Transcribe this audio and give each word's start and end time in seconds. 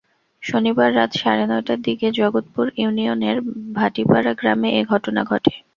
শনিবার 0.43 0.89
রাত 0.95 1.11
সাড়ে 1.21 1.45
নয়টার 1.47 1.79
দিকে 1.87 2.07
জগৎপুর 2.19 2.65
ইউনিয়নের 2.77 3.37
ভাটিপাড়া 3.75 4.31
গ্রামে 4.39 4.69
এ 4.73 4.91
ঘটনা 4.91 5.21
ঘটে। 5.31 5.53